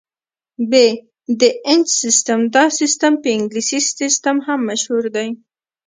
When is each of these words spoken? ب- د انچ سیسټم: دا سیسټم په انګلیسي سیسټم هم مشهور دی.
ب- 0.69 0.73
د 1.41 1.43
انچ 1.71 1.87
سیسټم: 2.01 2.39
دا 2.55 2.63
سیسټم 2.79 3.13
په 3.23 3.29
انګلیسي 3.37 3.79
سیسټم 3.99 4.35
هم 4.47 4.59
مشهور 4.69 5.03
دی. 5.15 5.29